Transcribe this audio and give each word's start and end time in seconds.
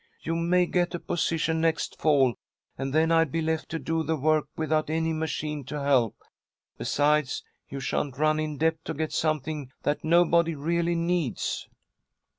You 0.23 0.35
may 0.35 0.65
get 0.65 0.95
a 0.95 0.99
position 0.99 1.61
next 1.61 2.01
fall, 2.01 2.33
and 2.75 2.91
then 2.91 3.11
I'd 3.11 3.31
be 3.31 3.39
left 3.43 3.69
to 3.69 3.77
do 3.77 4.01
the 4.01 4.15
work 4.15 4.45
without 4.57 4.89
any 4.89 5.13
machine 5.13 5.63
to 5.65 5.79
help. 5.79 6.15
Besides, 6.79 7.43
you 7.69 7.79
sha'n't 7.79 8.17
run 8.17 8.39
in 8.39 8.57
debt 8.57 8.83
to 8.85 8.95
get 8.95 9.13
something 9.13 9.71
that 9.83 10.03
nobody 10.03 10.55
really 10.55 10.95
needs." 10.95 11.69